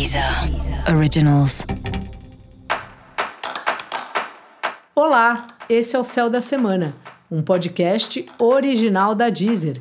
Deezer 0.00 0.24
Originals. 0.96 1.66
Olá, 4.94 5.46
esse 5.68 5.94
é 5.94 5.98
o 5.98 6.04
Céu 6.04 6.30
da 6.30 6.40
Semana, 6.40 6.94
um 7.30 7.42
podcast 7.42 8.24
original 8.38 9.14
da 9.14 9.28
Deezer. 9.28 9.78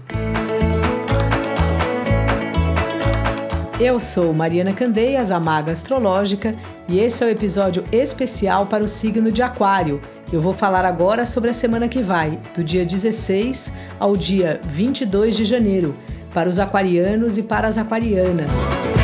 Eu 3.80 4.02
sou 4.02 4.34
Mariana 4.34 4.74
Candeias, 4.74 5.32
a 5.32 5.40
Maga 5.40 5.72
Astrológica, 5.72 6.54
e 6.90 7.00
esse 7.00 7.24
é 7.24 7.28
o 7.28 7.30
episódio 7.30 7.86
especial 7.90 8.66
para 8.66 8.84
o 8.84 8.90
signo 8.90 9.32
de 9.32 9.42
Aquário. 9.42 10.02
Eu 10.34 10.42
vou 10.42 10.52
falar 10.52 10.84
agora 10.84 11.24
sobre 11.24 11.50
a 11.50 11.54
semana 11.54 11.88
que 11.88 12.02
vai, 12.02 12.38
do 12.54 12.62
dia 12.62 12.86
16 12.86 13.72
ao 13.98 14.18
dia 14.18 14.60
22 14.66 15.38
de 15.38 15.46
janeiro, 15.46 15.96
para 16.34 16.50
os 16.50 16.60
aquarianos 16.60 17.38
e 17.38 17.44
para 17.44 17.70
as 17.70 17.78
aquarianas. 17.78 18.99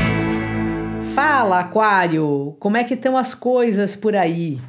Fala, 1.16 1.62
Aquário! 1.62 2.58
Como 2.60 2.76
é 2.76 2.84
que 2.84 2.94
estão 2.94 3.16
as 3.16 3.34
coisas 3.34 3.96
por 3.96 4.18
aí? 4.18 4.60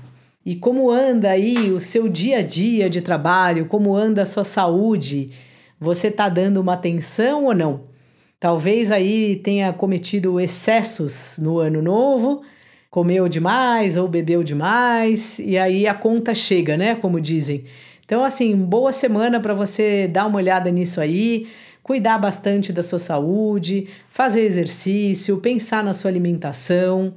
E 0.45 0.55
como 0.55 0.89
anda 0.89 1.31
aí 1.31 1.73
o 1.73 1.81
seu 1.81 2.09
dia 2.09 2.39
a 2.39 2.43
dia 2.43 2.89
de 2.89 3.01
trabalho? 3.01 3.67
Como 3.67 3.97
anda 3.97 4.23
a 4.23 4.27
sua 4.27 4.45
saúde? 4.45 5.33
Você 5.81 6.07
está 6.07 6.29
dando 6.29 6.59
uma 6.59 6.75
atenção 6.75 7.47
ou 7.47 7.53
não? 7.53 7.87
Talvez 8.39 8.93
aí 8.93 9.35
tenha 9.43 9.73
cometido 9.73 10.39
excessos 10.39 11.37
no 11.43 11.59
ano 11.59 11.83
novo, 11.83 12.43
comeu 12.91 13.29
demais 13.29 13.97
ou 13.97 14.07
bebeu 14.07 14.45
demais, 14.45 15.41
e 15.41 15.59
aí 15.59 15.85
a 15.85 15.95
conta 15.95 16.33
chega, 16.33 16.77
né? 16.77 16.95
Como 16.95 17.21
dizem. 17.21 17.65
Então, 18.05 18.23
assim, 18.23 18.55
boa 18.55 18.93
semana 18.93 19.41
para 19.41 19.53
você 19.53 20.07
dar 20.07 20.27
uma 20.27 20.37
olhada 20.37 20.71
nisso 20.71 21.01
aí 21.01 21.49
cuidar 21.87 22.19
bastante 22.19 22.73
da 22.73 22.83
sua 22.83 22.99
saúde, 22.99 23.87
fazer 24.11 24.41
exercício, 24.41 25.39
pensar 25.39 25.85
na 25.85 25.93
sua 25.93 26.11
alimentação. 26.11 27.15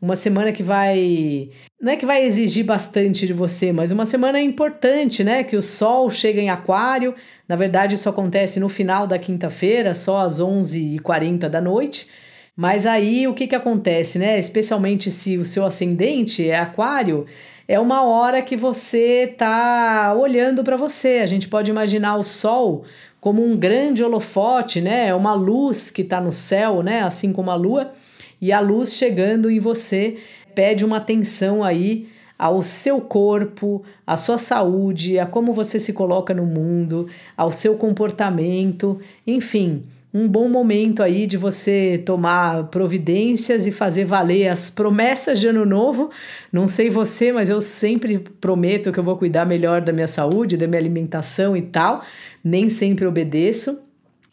Uma 0.00 0.14
semana 0.14 0.52
que 0.52 0.62
vai. 0.62 1.48
Não 1.80 1.92
é 1.92 1.96
que 1.96 2.04
vai 2.04 2.22
exigir 2.26 2.66
bastante 2.66 3.26
de 3.26 3.32
você, 3.32 3.72
mas 3.72 3.90
uma 3.90 4.04
semana 4.04 4.38
importante, 4.38 5.24
né? 5.24 5.42
Que 5.42 5.56
o 5.56 5.62
Sol 5.62 6.10
chega 6.10 6.38
em 6.38 6.50
Aquário. 6.50 7.14
Na 7.48 7.56
verdade, 7.56 7.94
isso 7.94 8.10
acontece 8.10 8.60
no 8.60 8.68
final 8.68 9.06
da 9.06 9.18
quinta-feira, 9.18 9.94
só 9.94 10.18
às 10.18 10.38
11h40 10.38 11.48
da 11.48 11.60
noite. 11.60 12.06
Mas 12.54 12.84
aí 12.84 13.26
o 13.26 13.32
que, 13.32 13.46
que 13.46 13.54
acontece, 13.54 14.18
né? 14.18 14.38
Especialmente 14.38 15.10
se 15.10 15.38
o 15.38 15.46
seu 15.46 15.64
ascendente 15.64 16.46
é 16.46 16.58
Aquário, 16.58 17.24
é 17.66 17.80
uma 17.80 18.04
hora 18.04 18.42
que 18.42 18.54
você 18.56 19.32
tá 19.38 20.14
olhando 20.14 20.62
para 20.62 20.76
você. 20.76 21.20
A 21.22 21.26
gente 21.26 21.48
pode 21.48 21.70
imaginar 21.70 22.16
o 22.16 22.24
Sol 22.24 22.84
como 23.20 23.44
um 23.44 23.56
grande 23.56 24.02
holofote, 24.02 24.80
né? 24.80 25.08
É 25.08 25.14
uma 25.14 25.34
luz 25.34 25.90
que 25.90 26.02
está 26.02 26.20
no 26.20 26.32
céu, 26.32 26.82
né? 26.82 27.02
Assim 27.02 27.32
como 27.32 27.50
a 27.50 27.54
lua, 27.54 27.92
e 28.40 28.52
a 28.52 28.60
luz 28.60 28.94
chegando 28.94 29.50
em 29.50 29.60
você 29.60 30.16
pede 30.54 30.84
uma 30.84 30.96
atenção 30.96 31.62
aí 31.62 32.08
ao 32.38 32.62
seu 32.62 33.00
corpo, 33.02 33.82
à 34.06 34.16
sua 34.16 34.38
saúde, 34.38 35.18
a 35.18 35.26
como 35.26 35.52
você 35.52 35.78
se 35.78 35.92
coloca 35.92 36.32
no 36.32 36.46
mundo, 36.46 37.06
ao 37.36 37.52
seu 37.52 37.76
comportamento, 37.76 38.98
enfim 39.26 39.84
um 40.12 40.28
bom 40.28 40.48
momento 40.48 41.02
aí 41.02 41.24
de 41.24 41.36
você 41.36 42.02
tomar 42.04 42.64
providências 42.64 43.64
e 43.64 43.70
fazer 43.70 44.04
valer 44.04 44.48
as 44.48 44.68
promessas 44.68 45.38
de 45.38 45.46
ano 45.46 45.64
novo. 45.64 46.10
Não 46.52 46.66
sei 46.66 46.90
você, 46.90 47.32
mas 47.32 47.48
eu 47.48 47.60
sempre 47.60 48.18
prometo 48.40 48.92
que 48.92 48.98
eu 48.98 49.04
vou 49.04 49.16
cuidar 49.16 49.46
melhor 49.46 49.80
da 49.80 49.92
minha 49.92 50.08
saúde, 50.08 50.56
da 50.56 50.66
minha 50.66 50.80
alimentação 50.80 51.56
e 51.56 51.62
tal. 51.62 52.02
Nem 52.42 52.68
sempre 52.68 53.06
obedeço, 53.06 53.80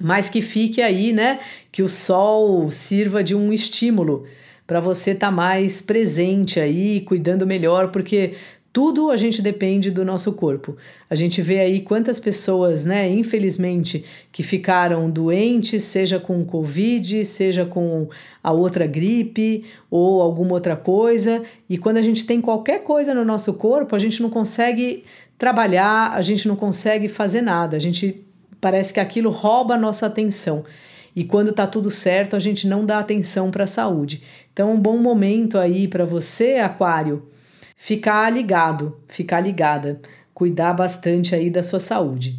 mas 0.01 0.29
que 0.29 0.41
fique 0.41 0.81
aí, 0.81 1.13
né? 1.13 1.39
Que 1.71 1.83
o 1.83 1.89
sol 1.89 2.71
sirva 2.71 3.23
de 3.23 3.35
um 3.35 3.53
estímulo 3.53 4.25
para 4.65 4.81
você 4.81 5.11
estar 5.11 5.27
tá 5.27 5.31
mais 5.31 5.79
presente 5.79 6.59
aí, 6.59 6.99
cuidando 7.01 7.47
melhor, 7.47 7.89
porque 7.89 8.33
tudo 8.71 9.09
a 9.09 9.17
gente 9.17 9.41
depende 9.41 9.89
do 9.89 10.05
nosso 10.05 10.33
corpo. 10.33 10.77
A 11.09 11.15
gente 11.15 11.41
vê 11.41 11.59
aí 11.59 11.81
quantas 11.81 12.19
pessoas, 12.19 12.85
né, 12.85 13.09
infelizmente, 13.09 14.05
que 14.31 14.43
ficaram 14.43 15.09
doentes, 15.09 15.83
seja 15.83 16.19
com 16.19 16.45
Covid, 16.45 17.25
seja 17.25 17.65
com 17.65 18.07
a 18.43 18.51
outra 18.51 18.85
gripe 18.85 19.63
ou 19.89 20.21
alguma 20.21 20.53
outra 20.53 20.75
coisa, 20.75 21.41
e 21.69 21.77
quando 21.77 21.97
a 21.97 22.01
gente 22.01 22.25
tem 22.25 22.39
qualquer 22.39 22.83
coisa 22.83 23.13
no 23.13 23.25
nosso 23.25 23.53
corpo, 23.55 23.95
a 23.95 23.99
gente 23.99 24.21
não 24.21 24.29
consegue 24.29 25.03
trabalhar, 25.37 26.11
a 26.13 26.21
gente 26.21 26.47
não 26.47 26.55
consegue 26.55 27.07
fazer 27.07 27.41
nada. 27.41 27.77
A 27.77 27.79
gente 27.79 28.23
parece 28.59 28.93
que 28.93 28.99
aquilo 28.99 29.29
rouba 29.29 29.75
a 29.75 29.77
nossa 29.77 30.05
atenção. 30.05 30.63
E 31.15 31.23
quando 31.23 31.51
tá 31.51 31.65
tudo 31.65 31.89
certo, 31.89 32.35
a 32.35 32.39
gente 32.39 32.67
não 32.67 32.85
dá 32.85 32.99
atenção 32.99 33.49
para 33.49 33.63
a 33.63 33.67
saúde. 33.67 34.21
Então, 34.53 34.71
um 34.71 34.79
bom 34.79 34.97
momento 34.97 35.57
aí 35.57 35.87
para 35.87 36.05
você, 36.05 36.57
Aquário, 36.57 37.23
ficar 37.77 38.29
ligado, 38.31 38.97
ficar 39.07 39.39
ligada, 39.39 40.01
cuidar 40.33 40.73
bastante 40.73 41.35
aí 41.35 41.49
da 41.49 41.63
sua 41.63 41.79
saúde. 41.79 42.35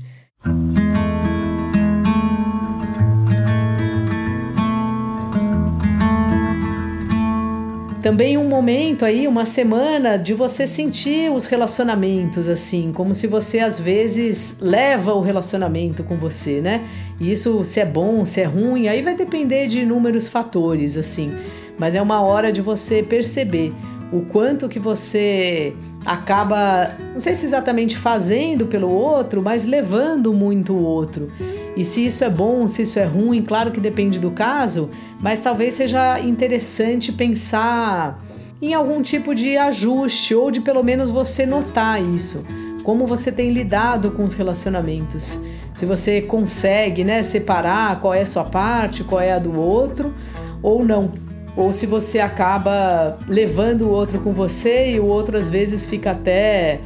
Também 8.03 8.39
um 8.39 8.49
momento 8.49 9.05
aí, 9.05 9.29
uma 9.29 9.45
semana 9.45 10.17
de 10.17 10.33
você 10.33 10.67
sentir 10.67 11.31
os 11.31 11.47
relacionamentos 11.47 12.49
assim, 12.49 12.91
como 12.91 13.15
se 13.15 13.27
você 13.27 13.59
às 13.59 13.79
vezes 13.79 14.57
leva 14.61 15.13
o 15.13 15.21
relacionamento 15.21 16.03
com 16.03 16.17
você, 16.17 16.61
né? 16.61 16.85
E 17.21 17.31
isso 17.31 17.65
se 17.65 17.81
é 17.81 17.85
bom, 17.85 18.25
se 18.25 18.41
é 18.41 18.45
ruim, 18.45 18.89
aí 18.89 19.03
vai 19.03 19.15
depender 19.15 19.67
de 19.67 19.81
inúmeros 19.81 20.27
fatores 20.27 20.97
assim. 20.97 21.33
Mas 21.77 21.95
é 21.95 22.01
uma 22.01 22.23
hora 22.23 22.51
de 22.51 22.63
você 22.63 23.03
perceber 23.03 23.75
o 24.13 24.23
quanto 24.23 24.69
que 24.69 24.79
você 24.79 25.75
acaba, 26.05 26.93
não 27.13 27.19
sei 27.19 27.35
se 27.35 27.45
exatamente 27.45 27.97
fazendo 27.97 28.67
pelo 28.67 28.89
outro, 28.89 29.43
mas 29.43 29.65
levando 29.65 30.33
muito 30.33 30.73
o 30.73 30.83
outro. 30.83 31.31
E 31.77 31.85
se 31.85 32.07
isso 32.07 32.25
é 32.25 32.31
bom, 32.31 32.67
se 32.67 32.83
isso 32.83 32.99
é 32.99 33.05
ruim, 33.05 33.43
claro 33.43 33.71
que 33.71 33.81
depende 33.81 34.19
do 34.19 34.31
caso, 34.31 34.91
mas 35.21 35.41
talvez 35.41 35.75
seja 35.75 36.19
interessante 36.21 37.13
pensar 37.13 38.25
em 38.61 38.75
algum 38.75 39.03
tipo 39.03 39.35
de 39.35 39.57
ajuste 39.57 40.35
ou 40.35 40.51
de 40.51 40.61
pelo 40.61 40.83
menos 40.83 41.11
você 41.11 41.45
notar 41.45 42.03
isso. 42.03 42.45
Como 42.83 43.07
você 43.07 43.31
tem 43.31 43.51
lidado 43.51 44.11
com 44.13 44.25
os 44.25 44.33
relacionamentos. 44.33 45.45
Se 45.75 45.85
você 45.85 46.23
consegue, 46.23 47.05
né, 47.05 47.23
separar 47.23 48.01
qual 48.01 48.15
é 48.15 48.23
a 48.23 48.27
sua 48.27 48.45
parte, 48.45 49.05
qual 49.05 49.21
é 49.21 49.33
a 49.33 49.39
do 49.39 49.61
outro 49.61 50.15
ou 50.63 50.85
não 50.85 51.28
ou 51.59 51.73
se 51.73 51.87
você 51.87 52.21
acaba 52.21 53.19
levando 53.27 53.83
o 53.83 53.91
outro 53.91 54.21
com 54.21 54.33
você 54.33 54.93
e 54.93 55.01
o 55.01 55.07
outro 55.07 55.37
às 55.37 55.51
vezes 55.51 55.85
fica 55.85 56.13
até 56.13 56.79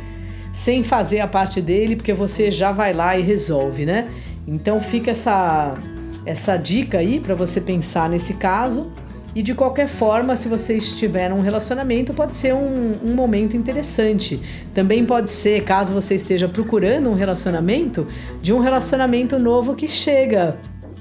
sem 0.50 0.82
fazer 0.82 1.20
a 1.20 1.26
parte 1.26 1.60
dele, 1.60 1.94
porque 1.94 2.14
você 2.14 2.50
já 2.50 2.72
vai 2.72 2.94
lá 2.94 3.18
e 3.18 3.22
resolve, 3.22 3.84
né? 3.84 4.08
Então 4.48 4.80
fica 4.80 5.10
essa 5.10 5.76
essa 6.24 6.56
dica 6.56 6.98
aí 6.98 7.20
para 7.20 7.34
você 7.34 7.60
pensar 7.60 8.08
nesse 8.08 8.34
caso. 8.34 8.90
E 9.34 9.42
de 9.42 9.54
qualquer 9.54 9.88
forma, 9.88 10.36
se 10.36 10.48
você 10.48 10.76
estiver 10.76 11.28
num 11.28 11.40
relacionamento, 11.40 12.14
pode 12.14 12.34
ser 12.34 12.54
um, 12.54 12.98
um 13.04 13.14
momento 13.14 13.56
interessante. 13.56 14.40
Também 14.74 15.04
pode 15.04 15.30
ser, 15.30 15.64
caso 15.64 15.92
você 15.92 16.14
esteja 16.14 16.48
procurando 16.48 17.10
um 17.10 17.14
relacionamento, 17.14 18.06
de 18.40 18.52
um 18.52 18.60
relacionamento 18.60 19.38
novo 19.38 19.74
que 19.74 19.88
chega. 19.88 20.56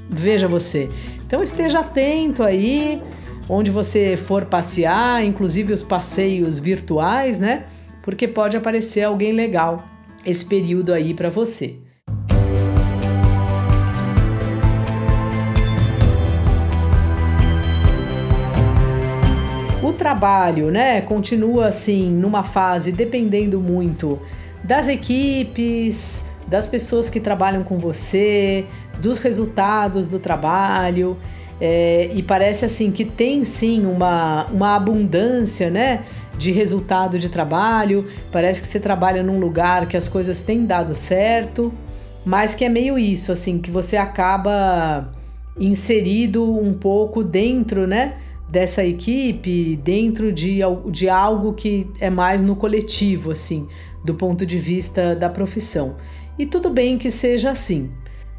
Veja 0.09 0.47
você. 0.47 0.89
Então 1.25 1.41
esteja 1.41 1.79
atento 1.79 2.41
aí 2.43 3.01
onde 3.53 3.69
você 3.69 4.15
for 4.15 4.45
passear, 4.45 5.25
inclusive 5.25 5.73
os 5.73 5.83
passeios 5.83 6.57
virtuais, 6.57 7.37
né? 7.37 7.65
Porque 8.01 8.25
pode 8.25 8.55
aparecer 8.55 9.03
alguém 9.03 9.33
legal 9.33 9.83
esse 10.25 10.45
período 10.45 10.93
aí 10.93 11.13
para 11.13 11.27
você. 11.27 11.75
O 19.83 19.91
trabalho, 19.91 20.71
né, 20.71 21.01
continua 21.01 21.67
assim 21.67 22.09
numa 22.09 22.43
fase 22.43 22.89
dependendo 22.93 23.59
muito 23.59 24.17
das 24.63 24.87
equipes, 24.87 26.23
das 26.47 26.67
pessoas 26.67 27.09
que 27.09 27.19
trabalham 27.19 27.63
com 27.63 27.77
você, 27.77 28.65
dos 29.01 29.19
resultados 29.19 30.07
do 30.07 30.19
trabalho. 30.19 31.17
É, 31.63 32.09
e 32.15 32.23
parece 32.23 32.65
assim 32.65 32.91
que 32.91 33.05
tem 33.05 33.45
sim 33.45 33.85
uma, 33.85 34.47
uma 34.47 34.75
abundância, 34.75 35.69
né? 35.69 36.03
De 36.35 36.51
resultado 36.51 37.19
de 37.19 37.29
trabalho. 37.29 38.07
Parece 38.31 38.59
que 38.61 38.67
você 38.67 38.79
trabalha 38.79 39.21
num 39.21 39.39
lugar 39.39 39.87
que 39.87 39.95
as 39.95 40.07
coisas 40.09 40.41
têm 40.41 40.65
dado 40.65 40.95
certo, 40.95 41.71
mas 42.25 42.55
que 42.55 42.65
é 42.65 42.69
meio 42.69 42.97
isso, 42.97 43.31
assim, 43.31 43.59
que 43.59 43.69
você 43.69 43.95
acaba 43.95 45.13
inserido 45.55 46.43
um 46.43 46.73
pouco 46.73 47.23
dentro, 47.23 47.85
né? 47.85 48.17
Dessa 48.49 48.83
equipe, 48.83 49.75
dentro 49.83 50.31
de, 50.31 50.61
de 50.89 51.09
algo 51.09 51.53
que 51.53 51.87
é 51.99 52.09
mais 52.09 52.41
no 52.41 52.55
coletivo, 52.55 53.29
assim, 53.29 53.67
do 54.03 54.15
ponto 54.15 54.47
de 54.47 54.57
vista 54.57 55.15
da 55.15 55.29
profissão. 55.29 55.95
E 56.39 56.45
tudo 56.45 56.71
bem 56.71 56.97
que 56.97 57.11
seja 57.11 57.51
assim. 57.51 57.91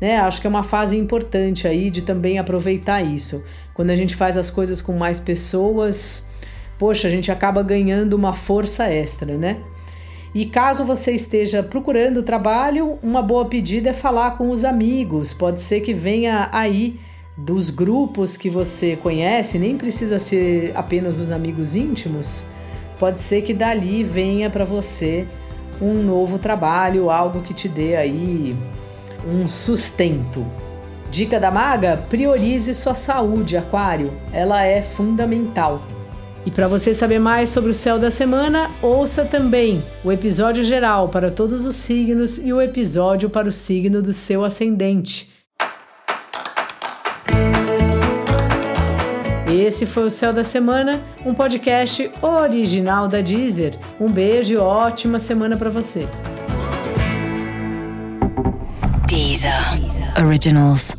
Né? 0.03 0.17
Acho 0.17 0.41
que 0.41 0.49
é 0.49 0.51
uma 0.51 0.65
fase 0.65 0.97
importante 0.97 1.69
aí 1.69 1.89
de 1.89 2.03
também 2.03 2.37
aproveitar 2.37 3.01
isso. 3.01 3.45
Quando 3.73 3.91
a 3.91 3.97
gente 3.97 4.17
faz 4.17 4.37
as 4.37 4.51
coisas 4.51 4.83
com 4.83 4.95
mais 4.95 5.21
pessoas, 5.21 6.29
poxa, 6.77 7.07
a 7.07 7.11
gente 7.11 7.31
acaba 7.31 7.63
ganhando 7.63 8.15
uma 8.15 8.35
força 8.35 8.91
extra, 8.91 9.39
né? 9.39 9.59
E 10.35 10.45
caso 10.45 10.85
você 10.85 11.13
esteja 11.13 11.63
procurando 11.63 12.21
trabalho, 12.21 12.99
uma 13.01 13.23
boa 13.23 13.45
pedida 13.45 13.91
é 13.91 13.93
falar 13.93 14.33
com 14.33 14.51
os 14.51 14.65
amigos. 14.65 15.33
Pode 15.33 15.61
ser 15.61 15.83
que 15.83 15.95
venha 15.95 16.49
aí 16.51 16.99
dos 17.37 17.71
grupos 17.71 18.37
que 18.37 18.51
você 18.51 18.97
conhece, 18.97 19.57
nem 19.57 19.77
precisa 19.77 20.19
ser 20.19 20.73
apenas 20.75 21.21
os 21.21 21.31
amigos 21.31 21.77
íntimos. 21.77 22.47
Pode 22.99 23.21
ser 23.21 23.43
que 23.43 23.55
dali 23.55 24.03
venha 24.03 24.51
para 24.51 24.65
você 24.65 25.29
um 25.81 25.95
novo 26.03 26.41
trabalho, 26.41 27.09
algo 27.09 27.41
que 27.43 27.55
te 27.55 27.69
dê 27.69 27.95
aí 27.95 28.57
um 29.27 29.49
sustento. 29.49 30.47
Dica 31.11 31.39
da 31.39 31.51
maga: 31.51 32.05
priorize 32.09 32.75
sua 32.75 32.95
saúde, 32.95 33.57
Aquário. 33.57 34.13
Ela 34.33 34.65
é 34.65 34.81
fundamental. 34.81 35.83
E 36.45 36.51
para 36.51 36.67
você 36.67 36.93
saber 36.93 37.21
mais 37.21 37.51
sobre 37.51 37.71
o 37.71 37.75
céu 37.75 37.99
da 37.99 38.11
semana, 38.11 38.69
ouça 38.83 39.25
também 39.25 39.85
o 40.05 40.11
episódio 40.11 40.65
geral 40.65 41.09
para 41.09 41.31
todos 41.31 41.65
os 41.67 41.77
signos 41.77 42.39
e 42.39 42.53
o 42.53 42.61
episódio 42.61 43.31
para 43.31 43.49
o 43.49 43.53
signo 43.53 44.03
do 44.03 44.13
seu 44.13 44.45
ascendente. 44.45 45.31
Esse 49.47 49.85
foi 49.85 50.05
o 50.05 50.11
Céu 50.11 50.33
da 50.33 50.43
Semana, 50.43 51.01
um 51.27 51.35
podcast 51.35 52.11
original 52.23 53.07
da 53.07 53.21
Deezer. 53.21 53.79
Um 54.01 54.11
beijo 54.11 54.55
e 54.55 54.57
ótima 54.57 55.19
semana 55.19 55.59
para 55.59 55.69
você. 55.69 56.09
Originals. 60.17 60.95